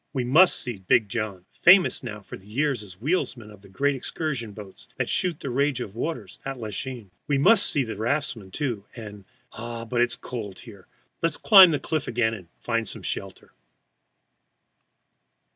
We 0.13 0.23
must 0.23 0.59
see 0.59 0.77
"Big 0.79 1.09
John," 1.09 1.45
famous 1.61 2.01
now 2.01 2.21
for 2.21 2.35
years 2.35 2.81
as 2.81 2.95
wheelsman 2.99 3.51
of 3.51 3.61
the 3.61 3.69
great 3.69 3.93
excursion 3.95 4.51
boats 4.51 4.87
that 4.97 5.11
shoot 5.11 5.39
the 5.41 5.51
rage 5.51 5.79
of 5.79 5.93
waters 5.93 6.39
at 6.43 6.57
Lachine. 6.59 7.11
We 7.27 7.37
must 7.37 7.67
see 7.67 7.83
the 7.83 7.95
raftsmen, 7.95 8.49
too, 8.49 8.85
and 8.95 9.25
ah, 9.53 9.85
but 9.85 10.01
it 10.01 10.05
is 10.09 10.15
cold 10.15 10.61
here! 10.61 10.87
let 11.21 11.27
us 11.33 11.37
climb 11.37 11.69
the 11.69 11.79
cliff 11.79 12.07
again 12.07 12.33
and 12.33 12.47
find 12.57 12.87
some 12.87 13.03
shelter. 13.03 13.53